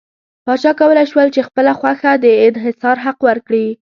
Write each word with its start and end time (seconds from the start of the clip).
پاچا 0.45 0.71
کولای 0.79 1.05
شول 1.11 1.27
په 1.35 1.41
خپله 1.47 1.71
خوښه 1.79 2.11
د 2.23 2.25
انحصار 2.47 2.95
حق 3.05 3.19
ورکړي. 3.27 3.65